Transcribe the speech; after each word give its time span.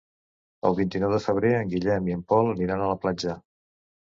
El 0.69 0.77
vint-i-nou 0.79 1.13
de 1.15 1.19
febrer 1.25 1.51
en 1.57 1.69
Guillem 1.75 2.09
i 2.13 2.17
en 2.17 2.25
Pol 2.35 2.51
aniran 2.55 2.83
a 2.83 2.89
la 2.95 2.97
platja. 3.05 3.39